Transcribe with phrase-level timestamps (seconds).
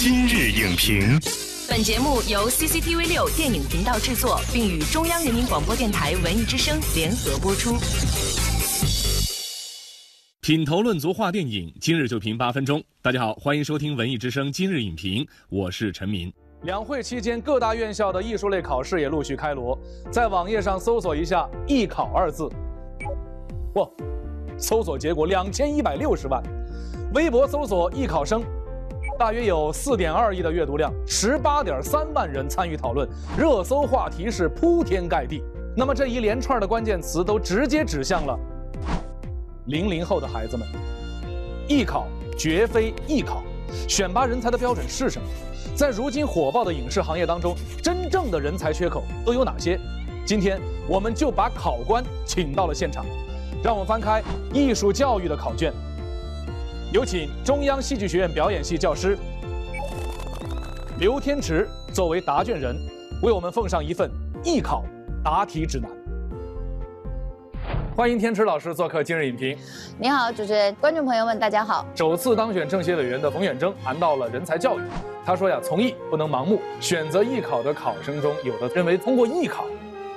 [0.00, 1.18] 今日影评，
[1.68, 7.72] 本节目由 CCTV 六电影频道制作，并与中央人民广播电台文艺之声联合播出。
[10.40, 12.80] 品头论足话电影，今日就评八分钟。
[13.02, 16.32] 大家好，欢迎收听文艺之声今日影评，我是陈明。
[16.62, 19.76] 两会期间，各大院校的艺术类考试也陆续开锣。
[20.12, 22.48] 在网页上搜索一下“艺考”二字，
[23.74, 23.84] 哇，
[24.56, 26.40] 搜索结果两千一百六十万。
[27.14, 28.44] 微博搜索“艺考生”。
[29.18, 35.42] 大约有四点二亿的阅读量，十八点三万人参与讨论，热搜话题是铺天盖地。
[35.76, 38.38] 那么这一连串的关键词都直接指向了
[39.66, 40.64] 零零后的孩子们。
[41.66, 42.06] 艺考
[42.38, 43.42] 绝非艺考，
[43.88, 45.26] 选拔人才的标准是什么？
[45.74, 49.80] 在如今火爆的影视行业当中，真正的人才缺口都有哪些？
[50.24, 53.04] 今天我们就把考官请到了现场，
[53.64, 55.72] 让我们翻开艺术教育的考卷。
[56.90, 59.14] 有请中央戏剧学院表演系教师
[60.98, 62.74] 刘天池作为答卷人，
[63.22, 64.10] 为我们奉上一份
[64.42, 64.82] 艺考
[65.22, 65.90] 答题指南。
[67.94, 69.54] 欢迎天池老师做客今日影评。
[69.98, 71.84] 你好，主持人，观众朋友们，大家好。
[71.94, 74.82] 首次当选政协委员的冯远征谈到了人才教育，
[75.26, 79.66] 他说呀，从艺不能盲目，选择艺考的考生中，有的认为通过艺考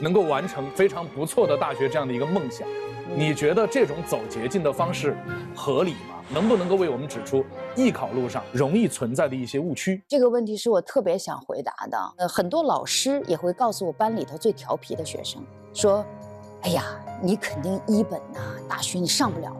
[0.00, 2.66] 能够完成非常不错的大学这样的一个梦想。
[3.14, 5.16] 你觉得这种走捷径的方式
[5.54, 6.15] 合理吗？
[6.28, 10.02] 能不能够为我们指出艺考路上容易存在的一些误区？
[10.08, 11.98] 这个问题是我特别想回答的。
[12.18, 16.04] 呃，很多老师也会告诉我班里头最调皮的学生说
[16.62, 16.84] ：“哎呀，
[17.22, 19.56] 你肯定一本呐，大学你上不了，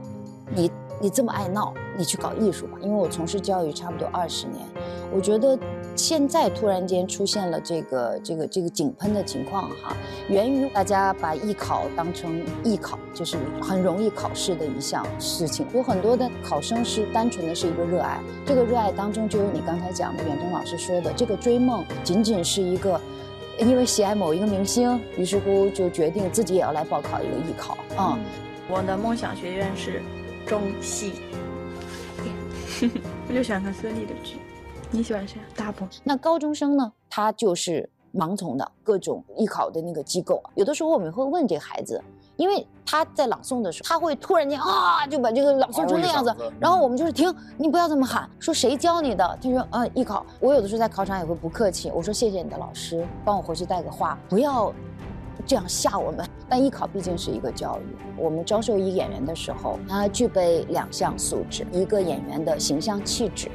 [0.55, 2.79] 你。”你这么爱闹，你去搞艺术吧。
[2.81, 4.67] 因为我从事教育差不多二十年，
[5.13, 5.59] 我觉得
[5.95, 9.97] 现在突然间出现了这个这个这个井喷的情况哈，
[10.29, 15.67] 源于大家把艺考当成艺考，就是很容易考试的一项事情。
[15.75, 22.99] 有很多的考生是单纯的是一个热爱，这个热爱当中就有你刚才讲的远征老师说的，这个追梦仅仅是一个，
[23.59, 28.19] 因为喜爱某一个明星，于是乎就决定自己也要来报考一个艺考啊。
[28.69, 30.03] 我的梦想学院是。
[30.47, 31.13] 中戏，
[33.29, 34.37] 我就喜欢看孙俪的剧。
[34.91, 35.41] 你喜欢谁？
[35.57, 35.89] 大鹏。
[36.05, 36.93] 那高中生呢？
[37.11, 40.41] 他就是盲从的各种艺考的那个机构。
[40.55, 42.01] 有的时候我们会问这个孩子，
[42.37, 49.39] 因为他在朗诵的时候，他会突然间啊就把这个朗诵成那样子，然后我们就是停，你不要这么喊，说谁教你的？
[49.43, 50.25] 他说啊，艺考。
[50.39, 54.73] 我有的时候在考场也会不客气，我说谢谢你的老师，帮我回去带个话，不要。
[55.45, 57.97] 这样吓我们，但艺考毕竟是一个教育。
[58.17, 63.51] 我们招收一演员的时候，他具备两项素质：一个演员的形象气质，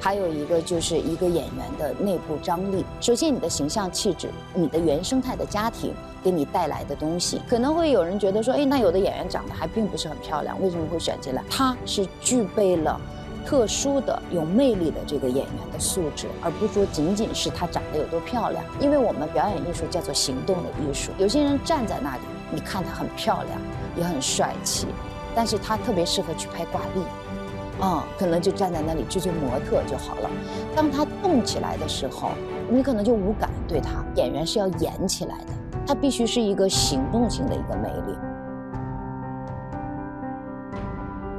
[0.00, 2.84] 还有一个就是一个演员的内部张力。
[3.00, 11.42] 首先，你的形象气质，你的原生态的家庭给你带来的东西，可能会有人觉得说，哎，那有的演员长得还并不是很漂亮，为什么会选进来？
[11.50, 13.00] 他是具备了。
[13.44, 18.64] 特殊的有魅力的这个演员的素质，而不说仅仅是他长得有多漂亮。
[18.78, 21.10] 因为我们表演艺术叫做行动的艺术。
[21.18, 23.58] 有些人站在那里，你看他很漂亮，
[23.96, 24.86] 也很帅气，
[25.34, 30.30] 但是他特别适合去拍挂历，啊，可能就站在那里就做模特就好了。
[30.76, 32.30] 当他动起来的时候，
[32.68, 34.04] 你可能就无感对他。
[34.14, 35.52] 演员是要演起来的，
[35.86, 38.16] 他必须是一个行动性的一个魅力。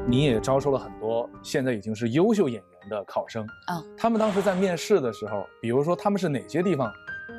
[0.08, 6.92] 你也招收了很多现在已经是优秀演员的考生啊，他们当时在面试的时候，比如说他们是哪些地方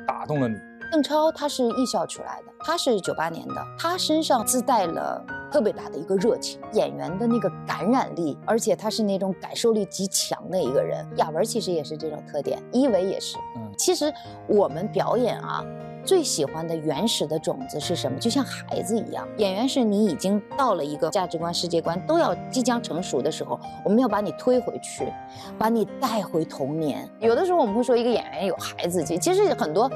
[0.07, 0.55] 打动了你？
[0.91, 11.05] 邓超他是艺校出来的，他是九八年的，他身上自带了特别大的一个热情，演员的那个感染力，而且他是那种感受力极强的一个人。
[11.17, 13.37] 亚文其实也是这种特点，一维也是。
[13.57, 14.11] 嗯，其实
[14.47, 15.65] 我们表演啊。
[16.05, 18.19] 最喜欢的原始的种子是什么？
[18.19, 25.11] 就像孩子一样，演员是你已经到了一个价值观、世界观都要即将成熟的时候，我们要把你推回去，
[25.57, 27.09] 把你带回童年。
[27.19, 29.89] 有的时候我们会说一个演员有孩子气，其实很多，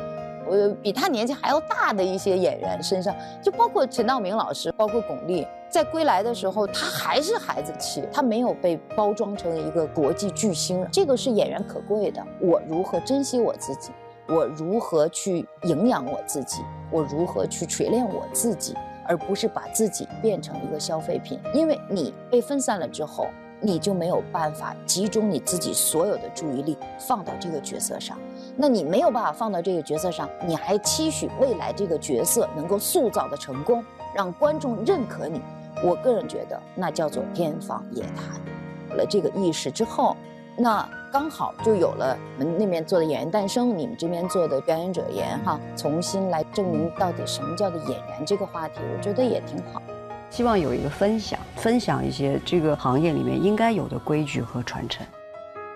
[0.49, 10.87] 呃，比他年纪还要大的一些演员身上，就包括陈道明老师，包括巩俐，在归来的时候，他还是孩子气，他没有被包装成一个国际巨星。
[10.89, 12.25] 这个是演员可贵的。
[12.39, 13.91] 我如何珍惜我自己？
[14.27, 16.61] 我如何去营养我自己？
[16.91, 18.75] 我如何去锤炼我自己，
[19.05, 21.39] 而不是把自己变成一个消费品？
[21.53, 23.27] 因为你被分散了之后，
[23.61, 28.17] 你就没有办法集中你自己所有的注意力放到这个角色上。
[28.55, 33.83] 那你没有办法放到这个角色上，你还期许未来这个角色能够塑造的成功，
[34.13, 35.41] 让观众认可你？
[35.83, 38.41] 我个人觉得，那叫做天方夜谭。
[38.89, 40.15] 有了这个意识之后。
[40.59, 49.81] 那刚好就有了我们那边做的演员诞生，你们这边做的表演者言哈，重新来证明到底什么叫做演员这个话题，我觉得也挺好。
[50.29, 55.05] 希望有一个分享，分享一些这个行业里面应该有的规矩和传承。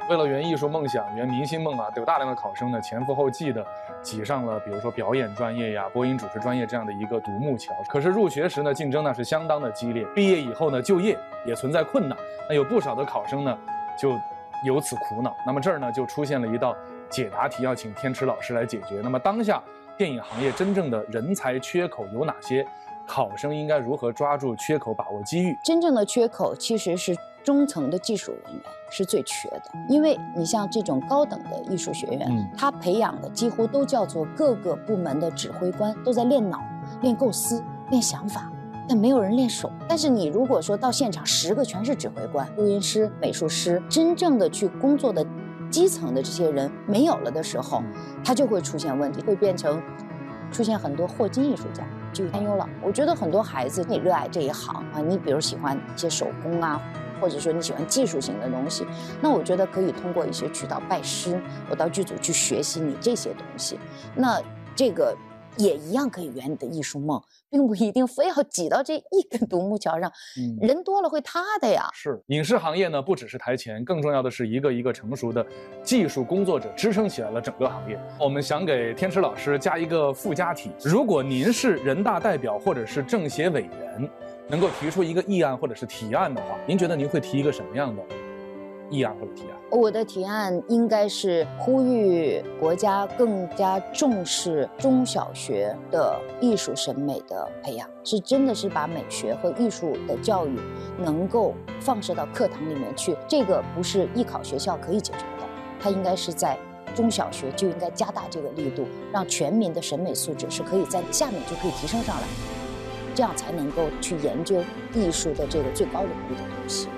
[0.10, 3.66] 为了圆艺术梦想、圆明星梦啊，有大量的考生呢前赴后继的
[4.02, 7.74] 挤上了，比如说表演专业呀、播音主持专业这样的一个独木桥。
[7.88, 12.18] 可是入学时呢，竞争呢是相当的激烈，毕业以后呢，就业也存在困难。
[12.50, 13.58] 那有不少的考生呢，
[13.98, 14.20] 就
[14.64, 15.36] 由此苦恼。
[15.46, 16.76] 那么这儿呢，就出现了一道
[17.10, 19.02] 解答题，要请天池老师来解决。
[19.04, 19.62] 那么当下
[19.98, 22.66] 电影行业真正的人才缺口有哪些？
[23.08, 25.58] 考生应该如何抓住缺口，把握机遇？
[25.66, 27.14] 真正的缺口其实是
[27.44, 36.62] 中层的技术人员是最缺的，因为你像这种高等的艺术学院，嗯它培养的几乎都叫做各个部门的指挥官，都在练脑、
[37.02, 38.50] 练构思、练想法。
[38.88, 39.72] 但没有人练手。
[39.88, 45.26] 但是你如果说到现场十个全是指挥官、录音师、美术师，真正的去工作的
[45.70, 47.82] 基层的这些人没有了的时候，
[48.24, 49.82] 他就会出现问题，会变成
[50.52, 51.84] 出现很多霍金艺术家。
[52.14, 52.68] 就担忧了。
[52.84, 56.78] 我觉得很多孩子，你热爱这一行啊，你比如喜欢一些手工啊，
[57.22, 58.86] 或者说你喜欢技术型的东西，
[59.22, 63.80] 那我觉得可以通过一些渠道拜师，我到剧组去学习你这些东西。
[64.14, 64.42] 那
[64.76, 65.16] 这个
[65.58, 71.90] 也一样可以圆你的艺术梦，并不一定非要挤到这一根独木桥上，嗯人多了会塌的呀。
[71.94, 75.46] 是影视行业呢，不只是台前，更重要的是一个一个成熟的
[75.84, 78.00] 技术工作者支撑起来了整个行业。
[78.20, 84.10] 我们想给天池老师加一个附加题：如果您是人大代表或者是政协委员，
[84.48, 88.04] 能够提出一个议案或者是提案的话，您觉得您会提一个什么样的
[88.92, 89.58] 议案或者提案？
[89.72, 100.60] 我的提案应该是呼吁国家更加重视中小学的艺术审美的培养，是真的是把美学和艺术的教育
[101.00, 103.18] 能够放射到课堂里面去。
[103.28, 105.46] 这个不是艺考学校可以解决的，
[105.80, 106.58] 它应该是在
[106.94, 112.28] 中小学就应该加大这个力度，让全民的审美素质是可以在下面就可以提升上来，
[113.16, 114.62] 这样才能够去研究
[114.94, 116.90] 艺术的这个最高领域的东西。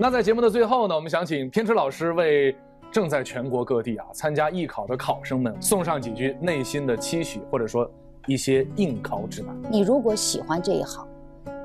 [0.00, 2.56] 那在节目的最后呢，我们想请天池老师为
[2.92, 7.90] 正在全国各地啊参加艺考的考生们送上几句内心的期许，或者说
[8.28, 9.52] 一些应考指南。
[9.68, 11.04] 你如果喜欢这一行，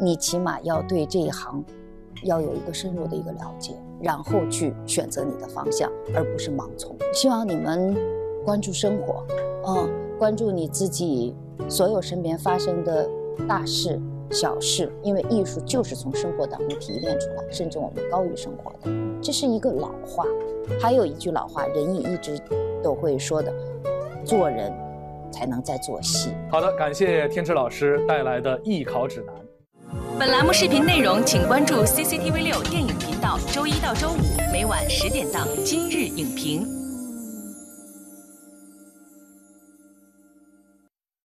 [0.01, 1.63] 你起码要对这一行
[2.23, 6.97] 要有一个深入的一个了解，然后去选择你的方向，而不是盲从。
[7.13, 7.95] 希望你们
[8.43, 9.23] 关注生活，
[9.67, 9.87] 嗯，
[10.17, 11.35] 关注你自己
[11.69, 13.07] 所有身边发生的
[13.47, 14.01] 大事
[14.31, 18.91] 小事，因为艺术就是从生活当中提炼出来，甚至我们高于生活的。
[19.21, 20.25] 这是一个老话，
[20.81, 22.39] 还有一句老话，人也一直
[22.81, 23.53] 都会说的：
[24.25, 24.73] 做人
[25.31, 26.31] 才能在做戏。
[26.49, 29.35] 好的，感谢天池老师带来的艺考指南。
[30.17, 36.65] 本栏目视频内容，请关注 CCTV 六电影频道，周一到周五每晚十点档《今日影评》。